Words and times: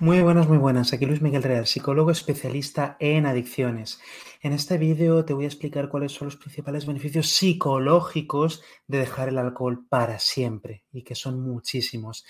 Muy 0.00 0.20
buenas, 0.22 0.46
muy 0.46 0.58
buenas. 0.58 0.92
Aquí 0.92 1.06
Luis 1.06 1.20
Miguel 1.20 1.42
Real, 1.42 1.66
psicólogo 1.66 2.12
especialista 2.12 2.96
en 3.00 3.26
adicciones. 3.26 4.00
En 4.40 4.52
este 4.52 4.78
vídeo 4.78 5.24
te 5.24 5.34
voy 5.34 5.42
a 5.42 5.48
explicar 5.48 5.88
cuáles 5.88 6.12
son 6.12 6.26
los 6.26 6.36
principales 6.36 6.86
beneficios 6.86 7.30
psicológicos 7.30 8.62
de 8.86 8.98
dejar 8.98 9.28
el 9.28 9.38
alcohol 9.38 9.86
para 9.88 10.20
siempre 10.20 10.84
y 10.92 11.02
que 11.02 11.16
son 11.16 11.40
muchísimos. 11.40 12.24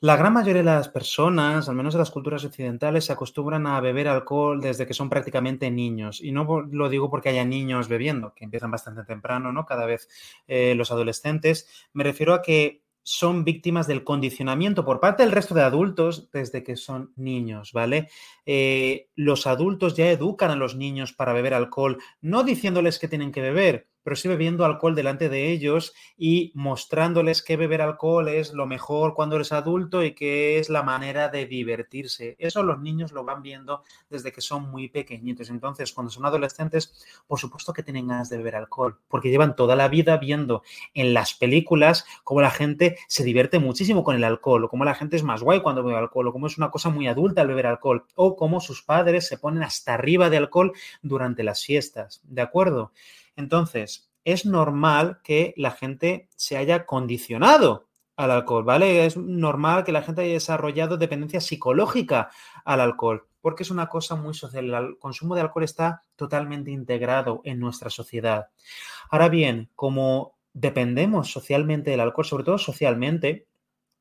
La 0.00 0.16
gran 0.16 0.32
mayoría 0.32 0.62
de 0.62 0.70
las 0.70 0.88
personas, 0.88 1.68
al 1.68 1.74
menos 1.74 1.92
de 1.92 1.98
las 1.98 2.10
culturas 2.10 2.42
occidentales, 2.42 3.04
se 3.04 3.12
acostumbran 3.12 3.66
a 3.66 3.80
beber 3.80 4.08
alcohol 4.08 4.58
desde 4.58 4.86
que 4.86 4.94
son 4.94 5.10
prácticamente 5.10 5.70
niños. 5.70 6.22
Y 6.22 6.32
no 6.32 6.62
lo 6.70 6.88
digo 6.88 7.10
porque 7.10 7.28
haya 7.28 7.44
niños 7.44 7.88
bebiendo, 7.88 8.32
que 8.32 8.44
empiezan 8.44 8.70
bastante 8.70 9.04
temprano, 9.04 9.52
¿no? 9.52 9.66
Cada 9.66 9.84
vez 9.84 10.08
eh, 10.48 10.74
los 10.74 10.90
adolescentes. 10.90 11.68
Me 11.92 12.02
refiero 12.02 12.32
a 12.32 12.40
que 12.40 12.80
son 13.02 13.44
víctimas 13.44 13.86
del 13.86 14.04
condicionamiento 14.04 14.84
por 14.84 15.00
parte 15.00 15.22
del 15.22 15.32
resto 15.32 15.54
de 15.54 15.62
adultos 15.62 16.30
desde 16.32 16.62
que 16.62 16.76
son 16.76 17.12
niños, 17.16 17.72
¿vale? 17.72 18.08
Eh, 18.46 19.08
los 19.14 19.46
adultos 19.46 19.96
ya 19.96 20.10
educan 20.10 20.50
a 20.50 20.56
los 20.56 20.76
niños 20.76 21.12
para 21.12 21.32
beber 21.32 21.54
alcohol, 21.54 21.98
no 22.20 22.44
diciéndoles 22.44 22.98
que 22.98 23.08
tienen 23.08 23.32
que 23.32 23.42
beber, 23.42 23.89
pero 24.02 24.16
sí 24.16 24.28
bebiendo 24.28 24.64
alcohol 24.64 24.94
delante 24.94 25.28
de 25.28 25.50
ellos 25.50 25.94
y 26.16 26.52
mostrándoles 26.54 27.42
que 27.42 27.56
beber 27.56 27.82
alcohol 27.82 28.28
es 28.28 28.52
lo 28.52 28.66
mejor 28.66 29.14
cuando 29.14 29.36
eres 29.36 29.52
adulto 29.52 30.02
y 30.04 30.14
que 30.14 30.58
es 30.58 30.68
la 30.68 30.82
manera 30.82 31.28
de 31.28 31.46
divertirse. 31.46 32.36
Eso 32.38 32.62
los 32.62 32.80
niños 32.80 33.12
lo 33.12 33.24
van 33.24 33.42
viendo 33.42 33.82
desde 34.08 34.32
que 34.32 34.40
son 34.40 34.70
muy 34.70 34.88
pequeñitos. 34.88 35.50
Entonces, 35.50 35.92
cuando 35.92 36.10
son 36.10 36.26
adolescentes, 36.26 36.94
por 37.26 37.38
supuesto 37.38 37.72
que 37.72 37.82
tienen 37.82 38.08
ganas 38.08 38.28
de 38.28 38.38
beber 38.38 38.56
alcohol, 38.56 38.98
porque 39.08 39.30
llevan 39.30 39.56
toda 39.56 39.76
la 39.76 39.88
vida 39.88 40.16
viendo 40.16 40.62
en 40.94 41.14
las 41.14 41.34
películas 41.34 42.04
cómo 42.24 42.40
la 42.40 42.50
gente 42.50 42.98
se 43.08 43.24
divierte 43.24 43.58
muchísimo 43.58 44.04
con 44.04 44.16
el 44.16 44.24
alcohol, 44.24 44.64
o 44.64 44.68
cómo 44.68 44.84
la 44.84 44.94
gente 44.94 45.16
es 45.16 45.22
más 45.22 45.42
guay 45.42 45.60
cuando 45.60 45.82
bebe 45.82 45.98
alcohol, 45.98 46.28
o 46.28 46.32
cómo 46.32 46.46
es 46.46 46.58
una 46.58 46.70
cosa 46.70 46.90
muy 46.90 47.06
adulta 47.06 47.42
el 47.42 47.48
beber 47.48 47.66
alcohol, 47.66 48.04
o 48.14 48.36
cómo 48.36 48.60
sus 48.60 48.82
padres 48.82 49.26
se 49.26 49.38
ponen 49.38 49.62
hasta 49.62 49.94
arriba 49.94 50.30
de 50.30 50.36
alcohol 50.38 50.72
durante 51.02 51.42
las 51.42 51.64
fiestas. 51.64 52.20
¿De 52.24 52.42
acuerdo? 52.42 52.92
Entonces, 53.40 54.10
es 54.24 54.46
normal 54.46 55.20
que 55.24 55.54
la 55.56 55.72
gente 55.72 56.28
se 56.36 56.56
haya 56.56 56.86
condicionado 56.86 57.88
al 58.16 58.30
alcohol, 58.30 58.64
¿vale? 58.64 59.06
Es 59.06 59.16
normal 59.16 59.82
que 59.82 59.92
la 59.92 60.02
gente 60.02 60.22
haya 60.22 60.34
desarrollado 60.34 60.98
dependencia 60.98 61.40
psicológica 61.40 62.30
al 62.64 62.80
alcohol, 62.80 63.26
porque 63.40 63.62
es 63.62 63.70
una 63.70 63.88
cosa 63.88 64.14
muy 64.14 64.34
social. 64.34 64.72
El 64.72 64.98
consumo 64.98 65.34
de 65.34 65.40
alcohol 65.40 65.64
está 65.64 66.02
totalmente 66.16 66.70
integrado 66.70 67.40
en 67.44 67.58
nuestra 67.58 67.88
sociedad. 67.88 68.48
Ahora 69.10 69.28
bien, 69.28 69.70
como 69.74 70.36
dependemos 70.52 71.32
socialmente 71.32 71.90
del 71.90 72.00
alcohol, 72.00 72.26
sobre 72.26 72.44
todo 72.44 72.58
socialmente, 72.58 73.46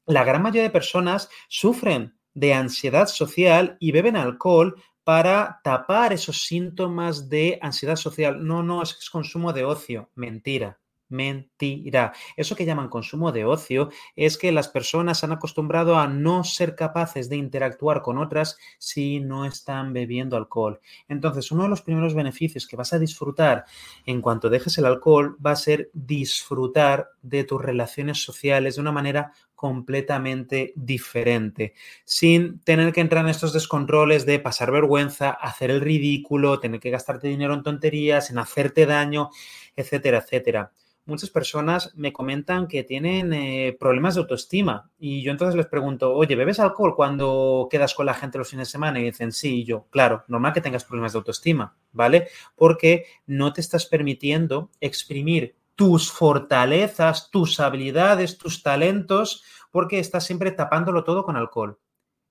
la 0.05 0.23
gran 0.23 0.41
mayoría 0.41 0.63
de 0.63 0.69
personas 0.69 1.29
sufren 1.47 2.17
de 2.33 2.53
ansiedad 2.53 3.07
social 3.07 3.77
y 3.79 3.91
beben 3.91 4.15
alcohol 4.15 4.75
para 5.03 5.59
tapar 5.63 6.13
esos 6.13 6.43
síntomas 6.43 7.29
de 7.29 7.59
ansiedad 7.61 7.95
social. 7.95 8.45
No, 8.45 8.63
no, 8.63 8.81
es, 8.83 9.09
consumo 9.09 9.53
de 9.53 9.65
ocio. 9.65 10.09
Mentira. 10.15 10.79
Mentira. 11.11 12.13
Eso 12.37 12.55
que 12.55 12.65
llaman 12.65 12.87
consumo 12.87 13.31
de 13.31 13.43
ocio 13.43 13.89
es 14.15 14.37
que 14.37 14.51
las 14.51 14.67
personas 14.67 15.23
han 15.23 15.31
acostumbrado 15.31 15.97
a 15.97 16.07
no 16.07 16.43
ser 16.43 16.75
capaces 16.75 17.29
de 17.29 17.35
interactuar 17.35 18.03
con 18.03 18.19
otras 18.19 18.57
si 18.77 19.19
no 19.19 19.45
están 19.45 19.91
bebiendo 19.91 20.37
alcohol. 20.37 20.79
Entonces, 21.07 21.51
uno 21.51 21.63
de 21.63 21.69
los 21.69 21.81
primeros 21.81 22.13
beneficios 22.13 22.67
que 22.67 22.75
vas 22.75 22.93
a 22.93 22.99
disfrutar 22.99 23.65
en 24.05 24.21
cuanto 24.21 24.49
dejes 24.51 24.77
el 24.77 24.85
alcohol 24.85 25.35
va 25.43 25.51
a 25.51 25.55
ser 25.55 25.89
disfrutar 25.93 27.09
de 27.23 27.43
tus 27.43 27.59
relaciones 27.59 28.21
sociales 28.23 28.75
de 28.75 28.81
una 28.81 28.91
manera 28.91 29.33
completamente 29.55 30.73
diferente, 30.75 31.73
sin 32.05 32.59
tener 32.59 32.93
que 32.93 33.01
entrar 33.01 33.23
en 33.25 33.31
estos 33.31 33.51
descontroles 33.51 34.25
de 34.27 34.39
pasar 34.39 34.71
vergüenza, 34.71 35.31
hacer 35.31 35.71
el 35.71 35.81
ridículo, 35.81 36.59
tener 36.59 36.79
que 36.79 36.91
gastarte 36.91 37.27
dinero 37.27 37.55
en 37.55 37.63
tonterías, 37.63 38.29
en 38.29 38.37
hacerte 38.37 38.85
daño, 38.85 39.31
etcétera, 39.75 40.19
etcétera. 40.19 40.71
Muchas 41.09 41.31
personas 41.31 41.91
me 41.95 42.13
comentan 42.13 42.67
que 42.67 42.83
tienen 42.83 43.33
eh, 43.33 43.75
problemas 43.79 44.13
de 44.13 44.21
autoestima 44.21 44.91
y 44.99 45.23
yo 45.23 45.31
entonces 45.31 45.55
les 45.55 45.65
pregunto, 45.65 46.13
oye, 46.13 46.35
¿bebes 46.35 46.59
alcohol 46.59 46.95
cuando 46.95 47.67
quedas 47.71 47.95
con 47.95 48.05
la 48.05 48.13
gente 48.13 48.37
los 48.37 48.47
fines 48.47 48.67
de 48.67 48.71
semana? 48.71 48.99
Y 48.99 49.05
dicen, 49.05 49.31
sí, 49.31 49.61
y 49.61 49.63
yo, 49.65 49.87
claro, 49.89 50.23
normal 50.27 50.53
que 50.53 50.61
tengas 50.61 50.83
problemas 50.83 51.13
de 51.13 51.17
autoestima, 51.17 51.75
¿vale? 51.91 52.27
Porque 52.55 53.05
no 53.25 53.53
te 53.53 53.61
estás 53.61 53.87
permitiendo 53.87 54.69
exprimir 54.81 55.55
tus 55.73 56.11
fortalezas, 56.11 57.31
tus 57.31 57.59
habilidades, 57.59 58.37
tus 58.37 58.61
talentos, 58.61 59.43
porque 59.71 59.97
estás 59.97 60.27
siempre 60.27 60.51
tapándolo 60.51 61.03
todo 61.03 61.23
con 61.23 61.37
alcohol. 61.37 61.79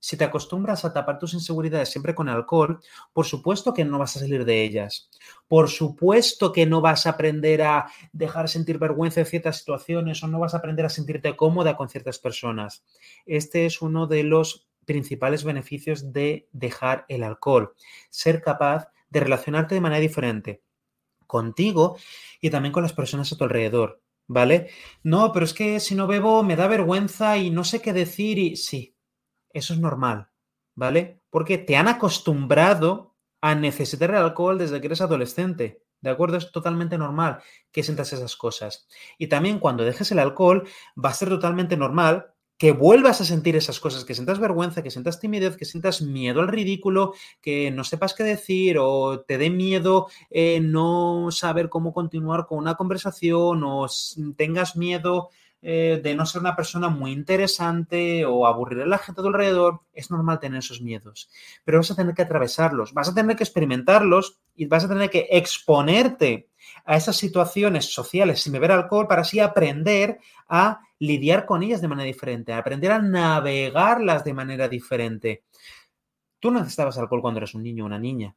Si 0.01 0.17
te 0.17 0.25
acostumbras 0.25 0.85
a 0.85 0.93
tapar 0.93 1.19
tus 1.19 1.35
inseguridades 1.35 1.89
siempre 1.89 2.15
con 2.15 2.29
alcohol, 2.29 2.81
por 3.13 3.27
supuesto 3.27 3.75
que 3.75 3.85
no 3.85 3.99
vas 3.99 4.17
a 4.17 4.21
salir 4.21 4.45
de 4.45 4.63
ellas. 4.63 5.11
Por 5.49 5.69
supuesto 5.69 6.53
que 6.53 6.67
no 6.67 6.81
vas 6.81 7.07
a 7.07 7.11
aprender 7.11 7.63
a 7.63 7.91
dejar 8.13 8.49
sentir 8.49 8.79
vergüenza 8.79 9.21
en 9.21 9.27
ciertas 9.27 9.59
situaciones 9.59 10.23
o 10.23 10.29
no 10.29 10.39
vas 10.39 10.55
a 10.55 10.59
aprender 10.59 10.87
a 10.87 10.91
sentirte 10.91 11.37
cómoda 11.37 11.77
con 11.77 11.89
ciertas 11.89 12.19
personas. 12.19 12.85
Este 13.27 13.67
es 13.67 13.83
uno 13.83 14.07
de 14.07 14.23
los 14.23 14.69
principales 14.85 15.45
beneficios 15.45 16.13
de 16.13 16.49
dejar 16.53 17.05
el 17.09 17.23
alcohol. 17.23 17.75
Ser 18.09 18.41
capaz 18.41 18.89
de 19.11 19.21
relacionarte 19.21 19.75
de 19.75 19.81
manera 19.81 20.01
diferente 20.01 20.63
contigo 21.27 21.99
y 22.41 22.51
también 22.51 22.73
con 22.73 22.83
las 22.83 22.93
personas 22.93 23.33
a 23.33 23.37
tu 23.37 23.45
alrededor, 23.45 24.03
¿vale? 24.27 24.71
No, 25.03 25.33
pero 25.33 25.45
es 25.45 25.55
que 25.55 25.79
si 25.79 25.95
no 25.95 26.07
bebo 26.07 26.43
me 26.43 26.57
da 26.57 26.67
vergüenza 26.67 27.37
y 27.37 27.51
no 27.51 27.65
sé 27.65 27.83
qué 27.83 27.93
decir 27.93 28.39
y 28.39 28.57
sí, 28.57 28.97
eso 29.53 29.75
es 29.75 29.81
normal, 29.81 30.29
¿vale? 30.75 31.23
Porque 31.31 31.59
te 31.59 31.77
han 31.77 31.89
acostumbrado 31.89 33.17
a 33.41 33.55
necesitar 33.55 34.11
el 34.11 34.17
alcohol 34.17 34.59
desde 34.59 34.81
que 34.81 34.87
eres 34.87 35.01
adolescente. 35.01 35.83
¿De 36.01 36.11
acuerdo? 36.11 36.37
Es 36.37 36.53
totalmente 36.53 36.97
normal 36.97 37.41
que 37.73 37.83
sientas 37.83 38.13
esas 38.13 38.37
cosas. 38.37 38.87
Y 39.19 39.27
también 39.27 39.59
cuando 39.59 39.85
dejes 39.85 40.13
el 40.13 40.21
alcohol, 40.21 40.69
va 41.03 41.11
a 41.11 41.15
ser 41.15 41.29
totalmente 41.29 41.77
normal 41.77 42.35
que 42.57 42.73
vuelvas 42.73 43.21
a 43.21 43.25
sentir 43.25 43.55
esas 43.55 43.79
cosas, 43.79 44.05
que 44.05 44.15
sientas 44.15 44.41
vergüenza, 44.41 44.83
que 44.83 44.91
sientas 44.91 45.21
timidez, 45.21 45.57
que 45.57 45.65
sientas 45.65 46.03
miedo 46.03 46.41
al 46.41 46.49
ridículo, 46.49 47.15
que 47.41 47.71
no 47.71 47.85
sepas 47.85 48.15
qué 48.15 48.25
decir 48.25 48.79
o 48.81 49.21
te 49.21 49.39
dé 49.39 49.49
miedo 49.49 50.09
eh, 50.29 50.59
no 50.61 51.29
saber 51.31 51.69
cómo 51.69 51.93
continuar 51.93 52.47
con 52.47 52.59
una 52.59 52.75
conversación 52.75 53.63
o 53.65 53.87
tengas 54.37 54.77
miedo 54.77 55.31
eh, 55.61 56.01
de 56.03 56.15
no 56.15 56.25
ser 56.25 56.41
una 56.41 56.55
persona 56.55 56.89
muy 56.89 57.11
interesante 57.11 58.25
o 58.25 58.47
aburrir 58.47 58.83
a 58.83 58.87
la 58.87 58.99
gente 58.99 59.21
a 59.21 59.25
tu 59.25 59.29
alrededor, 59.29 59.81
es 59.93 60.11
normal 60.11 60.39
tener 60.39 60.61
esos 60.61 60.81
miedos. 60.81 61.31
Pero 61.65 61.79
vas 61.79 61.91
a 61.91 61.97
tener 61.97 62.15
que 62.15 62.23
atravesarlos, 62.23 62.95
vas 62.95 63.09
a 63.09 63.15
tener 63.15 63.37
que 63.37 63.43
experimentarlos 63.43 64.39
y 64.55 64.67
vas 64.67 64.85
a 64.85 64.89
tener 64.89 65.11
que 65.11 65.27
exponerte 65.31 66.49
a 66.85 66.97
esas 66.97 67.17
situaciones 67.17 67.93
sociales 67.93 68.41
sin 68.41 68.53
beber 68.53 68.73
alcohol 68.73 69.09
para 69.09 69.23
así 69.23 69.41
aprender 69.41 70.21
a 70.49 70.81
lidiar 71.01 71.45
con 71.45 71.63
ellas 71.63 71.81
de 71.81 71.89
manera 71.89 72.07
diferente, 72.07 72.53
a 72.53 72.59
aprender 72.59 72.93
a 72.93 73.01
navegarlas 73.01 74.25
de 74.25 74.35
manera 74.35 74.69
diferente. 74.69 75.45
Tú 76.39 76.51
no 76.51 76.61
necesitabas 76.61 76.99
alcohol 76.99 77.21
cuando 77.21 77.39
eras 77.39 77.55
un 77.55 77.65
niño 77.65 77.85
o 77.85 77.87
una 77.87 77.99
niña, 77.99 78.37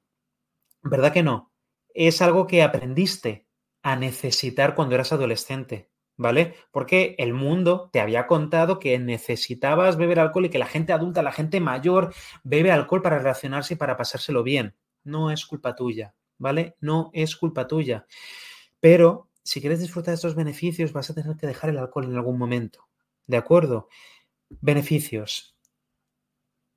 ¿verdad 0.82 1.14
que 1.14 1.24
no? 1.24 1.52
Es 1.94 2.22
algo 2.22 2.48
que 2.48 2.64
aprendiste 2.64 3.46
a 3.84 3.96
necesitar 3.96 4.74
cuando 4.74 4.96
eras 4.96 5.12
adolescente. 5.12 5.91
¿Vale? 6.18 6.56
Porque 6.72 7.16
el 7.18 7.34
mundo 7.34 7.90
te 7.92 8.00
había 8.00 8.28
contado 8.28 8.80
que 8.80 8.98
necesitabas 9.00 9.98
beber 9.98 10.20
alcohol 10.20 10.46
y 10.46 10.50
que 10.50 10.60
la 10.60 10.66
gente 10.66 10.94
adulta, 10.94 11.22
la 11.22 11.32
gente 11.32 11.60
mayor, 11.60 12.14
bebe 12.44 12.72
alcohol 12.72 13.02
para 13.02 13.20
relacionarse 13.20 13.74
y 13.74 13.78
para 13.78 13.98
pasárselo 13.98 14.44
bien. 14.44 14.76
No 15.04 15.32
es 15.32 15.46
culpa 15.46 15.76
tuya, 15.76 16.14
¿vale? 16.38 16.76
No 16.80 17.10
es 17.14 17.36
culpa 17.36 17.68
tuya. 17.68 18.06
Pero 18.80 19.30
si 19.44 19.62
quieres 19.62 19.80
disfrutar 19.80 20.12
de 20.12 20.16
estos 20.16 20.36
beneficios, 20.36 20.94
vas 20.94 21.10
a 21.10 21.16
tener 21.16 21.36
que 21.38 21.48
dejar 21.48 21.70
el 21.70 21.78
alcohol 21.78 22.06
en 22.06 22.16
algún 22.16 22.38
momento. 22.38 22.88
¿De 23.28 23.38
acuerdo? 23.38 23.90
Beneficios. 24.50 25.56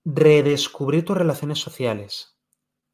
Redescubrir 0.04 1.04
tus 1.04 1.16
relaciones 1.16 1.58
sociales. 1.58 2.33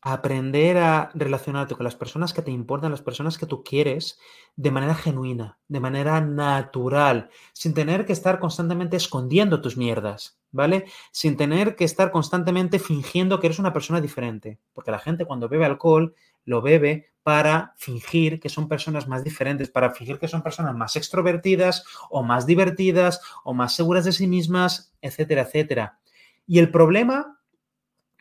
Aprender 0.02 0.78
a 0.78 1.10
relacionarte 1.14 1.74
con 1.74 1.84
las 1.84 1.94
personas 1.94 2.32
que 2.32 2.40
te 2.40 2.50
importan, 2.50 2.90
las 2.90 3.02
personas 3.02 3.36
que 3.36 3.44
tú 3.44 3.62
quieres, 3.62 4.18
de 4.56 4.70
manera 4.70 4.94
genuina, 4.94 5.58
de 5.68 5.80
manera 5.80 6.22
natural, 6.22 7.28
sin 7.52 7.74
tener 7.74 8.06
que 8.06 8.14
estar 8.14 8.38
constantemente 8.38 8.96
escondiendo 8.96 9.60
tus 9.60 9.76
mierdas, 9.76 10.40
¿vale? 10.52 10.86
Sin 11.12 11.36
tener 11.36 11.76
que 11.76 11.84
estar 11.84 12.12
constantemente 12.12 12.78
fingiendo 12.78 13.40
que 13.40 13.48
eres 13.48 13.58
una 13.58 13.74
persona 13.74 14.00
diferente. 14.00 14.58
Porque 14.72 14.90
la 14.90 14.98
gente 14.98 15.26
cuando 15.26 15.50
bebe 15.50 15.66
alcohol 15.66 16.14
lo 16.46 16.62
bebe 16.62 17.12
para 17.22 17.74
fingir 17.76 18.40
que 18.40 18.48
son 18.48 18.68
personas 18.68 19.06
más 19.06 19.22
diferentes, 19.22 19.68
para 19.68 19.90
fingir 19.90 20.18
que 20.18 20.28
son 20.28 20.42
personas 20.42 20.74
más 20.74 20.96
extrovertidas 20.96 21.84
o 22.08 22.22
más 22.22 22.46
divertidas 22.46 23.20
o 23.44 23.52
más 23.52 23.74
seguras 23.74 24.06
de 24.06 24.12
sí 24.12 24.26
mismas, 24.26 24.94
etcétera, 25.02 25.42
etcétera. 25.42 25.98
Y 26.46 26.58
el 26.58 26.70
problema 26.70 27.39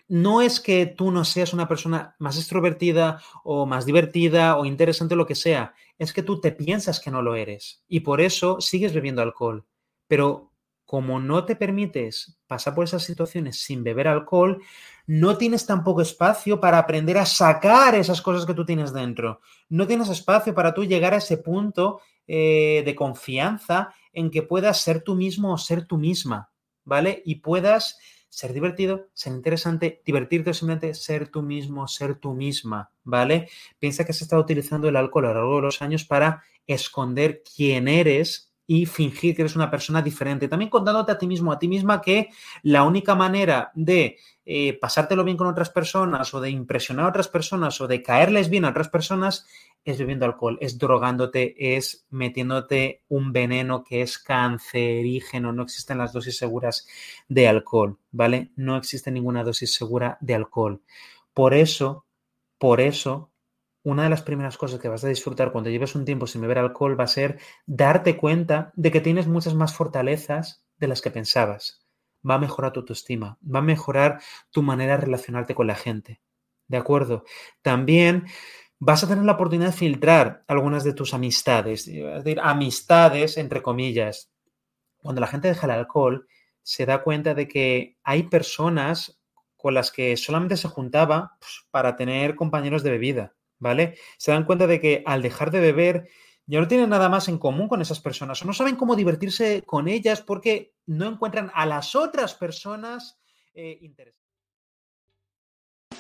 no 0.09 0.41
es 0.41 0.59
que 0.59 0.88
tú 0.88 1.11
no 1.11 1.23
seas 1.23 1.53
una 1.53 1.67
persona 1.67 2.15
más 2.19 2.38
extrovertida 2.38 3.21
o 3.44 3.65
más 3.65 3.85
divertida 3.85 4.57
o 4.57 4.65
interesante 4.65 5.15
lo 5.15 5.27
que 5.27 5.35
sea, 5.35 5.73
es 5.97 6.13
que 6.13 6.23
tú 6.23 6.41
te 6.41 6.51
piensas 6.51 7.00
que 7.00 7.11
no 7.11 7.21
lo 7.21 7.35
eres 7.35 7.83
y 7.88 8.01
por 8.01 8.19
eso 8.19 8.59
sigues 8.59 8.94
bebiendo 8.94 9.21
alcohol. 9.21 9.65
Pero 10.07 10.51
como 10.83 11.19
no 11.19 11.45
te 11.45 11.56
permites 11.56 12.39
pasar 12.47 12.73
por 12.73 12.85
esas 12.85 13.03
situaciones 13.03 13.61
sin 13.61 13.83
beber 13.83 14.07
alcohol, 14.07 14.59
no 15.06 15.38
tienes 15.38 15.67
tampoco 15.67 16.01
espacio 16.01 16.59
para 16.59 16.79
aprender 16.79 17.19
a 17.19 17.27
sacar 17.27 17.94
esas 17.94 18.23
cosas 18.23 18.47
que 18.47 18.56
tú 18.56 18.65
tienes 18.65 18.91
dentro. 18.91 19.41
No 19.69 19.85
tienes 19.85 20.09
espacio 20.09 20.56
para 20.56 20.73
tú 20.73 20.83
llegar 20.85 21.13
a 21.13 21.17
ese 21.17 21.38
punto 21.38 22.01
eh, 22.25 22.81
de 22.83 22.95
confianza 22.95 23.94
en 24.11 24.31
que 24.31 24.41
puedas 24.41 24.81
ser 24.81 25.03
tú 25.03 25.13
mismo 25.13 25.53
o 25.53 25.57
ser 25.59 25.85
tú 25.85 26.00
misma, 26.00 26.50
¿vale? 26.83 27.21
Y 27.23 27.35
puedas 27.35 28.00
ser 28.30 28.54
divertido, 28.54 29.08
ser 29.14 29.34
interesante, 29.34 30.02
divertirte 30.06 30.54
simplemente 30.54 30.94
ser 30.94 31.28
tú 31.28 31.42
mismo, 31.42 31.88
ser 31.88 32.16
tú 32.16 32.34
misma, 32.34 32.92
¿vale? 33.04 33.50
Piensa 33.80 34.06
que 34.06 34.12
has 34.12 34.22
estado 34.22 34.42
utilizando 34.42 34.88
el 34.88 34.96
alcohol 34.96 35.26
a 35.26 35.30
lo 35.30 35.36
largo 35.36 35.56
de 35.58 35.62
los 35.64 35.81
años 35.81 36.06
para 36.06 36.44
esconder 36.68 37.44
quién 37.44 37.88
eres 37.88 38.49
y 38.71 38.86
fingir 38.86 39.36
que 39.36 39.42
eres 39.42 39.56
una 39.56 39.71
persona 39.71 40.00
diferente. 40.00 40.48
También 40.48 40.69
contándote 40.69 41.12
a 41.12 41.18
ti 41.18 41.25
mismo, 41.25 41.51
a 41.51 41.57
ti 41.57 41.68
misma, 41.68 42.01
que 42.01 42.30
la 42.62 42.83
única 42.83 43.16
manera 43.16 43.71
de 43.74 44.19
eh, 44.45 44.77
pasártelo 44.80 45.24
bien 45.24 45.38
con 45.38 45.48
otras 45.48 45.71
personas 45.71 46.31
o 46.36 46.39
de 46.39 46.51
impresionar 46.51 47.06
a 47.06 47.10
otras 47.10 47.27
personas 47.27 47.81
o 47.81 47.88
de 47.88 48.04
caerles 48.04 48.48
bien 48.48 48.66
a 48.66 48.69
otras 48.69 48.88
personas 48.88 49.48
es 49.83 49.98
bebiendo 49.98 50.25
alcohol, 50.25 50.60
es 50.62 50.77
drogándote, 50.77 51.75
es 51.75 52.06
metiéndote 52.12 53.01
un 53.07 53.33
veneno 53.33 53.83
que 53.83 54.04
es 54.04 54.19
cancerígeno. 54.19 55.51
No 55.51 55.63
existen 55.63 55.98
las 55.98 56.13
dosis 56.13 56.38
seguras 56.38 56.88
de 57.27 57.48
alcohol, 57.48 57.98
¿vale? 58.12 58.51
No 58.56 58.77
existe 58.77 59.10
ninguna 59.10 59.44
dosis 59.44 59.74
segura 59.74 60.19
de 60.21 60.36
alcohol. 60.36 60.83
Por 61.33 61.56
eso, 61.56 62.06
por 62.60 62.81
eso, 62.81 63.29
una 63.89 64.03
de 64.03 64.09
las 64.09 64.21
primeras 64.21 64.57
cosas 64.57 64.80
que 64.80 64.88
vas 64.88 65.03
a 65.03 65.07
disfrutar 65.07 65.51
cuando 65.51 65.69
lleves 65.69 65.95
un 65.95 66.06
tiempo 66.06 66.27
sin 66.27 66.41
beber 66.41 66.59
alcohol 66.59 67.00
va 67.00 67.06
a 67.06 67.07
ser 67.07 67.39
darte 67.65 68.18
cuenta 68.18 68.71
de 68.75 68.91
que 68.91 69.01
tienes 69.01 69.27
muchas 69.27 69.56
más 69.56 69.74
fortalezas 69.74 70.63
de 70.77 70.88
las 70.88 71.01
que 71.01 71.12
pensabas. 71.12 71.86
Va 72.27 72.36
a 72.36 72.39
mejorar 72.39 72.74
tu 72.74 72.81
autoestima, 72.81 73.38
va 73.44 73.59
a 73.59 73.63
mejorar 73.63 74.21
tu 74.51 74.62
manera 74.62 74.97
de 74.97 75.06
relacionarte 75.06 75.56
con 75.56 75.68
la 75.68 75.75
gente. 75.75 76.21
¿De 76.68 76.77
acuerdo? 76.77 77.24
También 77.62 78.25
vas 78.80 79.03
a 79.03 79.07
tener 79.07 79.25
la 79.25 79.33
oportunidad 79.33 79.71
de 79.71 79.77
filtrar 79.77 80.44
algunas 80.47 80.83
de 80.83 80.94
tus 80.94 81.13
amistades, 81.13 81.88
es 81.88 82.24
decir, 82.24 82.39
amistades 82.42 83.38
entre 83.38 83.62
comillas. 83.62 84.31
Cuando 84.97 85.21
la 85.21 85.27
gente 85.27 85.47
deja 85.47 85.65
el 85.65 85.71
alcohol, 85.71 86.27
se 86.62 86.85
da 86.85 87.01
cuenta 87.01 87.33
de 87.33 87.47
que 87.47 87.97
hay 88.03 88.24
personas 88.24 89.19
con 89.57 89.74
las 89.74 89.92
que 89.92 90.15
solamente 90.15 90.56
se 90.56 90.69
juntaba 90.69 91.35
pues, 91.39 91.65
para 91.71 91.95
tener 91.95 92.35
compañeros 92.35 92.83
de 92.83 92.92
bebida, 92.92 93.35
¿vale? 93.59 93.97
Se 94.17 94.31
dan 94.31 94.45
cuenta 94.45 94.67
de 94.67 94.79
que 94.79 95.03
al 95.06 95.21
dejar 95.21 95.51
de 95.51 95.59
beber 95.59 96.09
ya 96.45 96.59
no 96.59 96.67
tienen 96.67 96.89
nada 96.89 97.09
más 97.09 97.27
en 97.27 97.38
común 97.38 97.67
con 97.67 97.81
esas 97.81 98.00
personas 98.00 98.41
o 98.41 98.45
no 98.45 98.53
saben 98.53 98.75
cómo 98.75 98.95
divertirse 98.95 99.61
con 99.65 99.88
ellas 99.88 100.21
porque 100.21 100.73
no 100.88 101.07
encuentran 101.07 101.51
a 101.53 101.67
las 101.67 101.95
otras 101.95 102.33
personas 102.33 103.19
eh, 103.53 103.77
interesantes. 103.81 104.19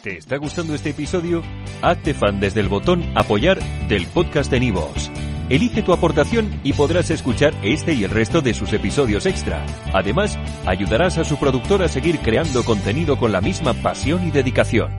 ¿Te 0.01 0.17
está 0.17 0.37
gustando 0.37 0.73
este 0.73 0.91
episodio? 0.91 1.43
Hazte 1.81 2.13
fan 2.13 2.39
desde 2.39 2.61
el 2.61 2.69
botón 2.69 3.03
Apoyar 3.15 3.59
del 3.89 4.07
podcast 4.07 4.49
de 4.49 4.61
Nivos. 4.61 5.11
Elige 5.49 5.81
tu 5.81 5.93
aportación 5.93 6.61
y 6.63 6.73
podrás 6.73 7.09
escuchar 7.09 7.53
este 7.63 7.93
y 7.93 8.03
el 8.03 8.11
resto 8.11 8.41
de 8.41 8.53
sus 8.53 8.71
episodios 8.71 9.25
extra. 9.25 9.65
Además, 9.93 10.37
ayudarás 10.65 11.17
a 11.17 11.25
su 11.25 11.37
productor 11.37 11.83
a 11.83 11.89
seguir 11.89 12.19
creando 12.19 12.63
contenido 12.63 13.17
con 13.17 13.31
la 13.31 13.41
misma 13.41 13.73
pasión 13.73 14.27
y 14.27 14.31
dedicación. 14.31 14.98